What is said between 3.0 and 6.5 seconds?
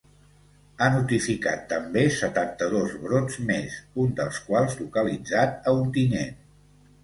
brots més, un dels quals localitzat a Ontinyent.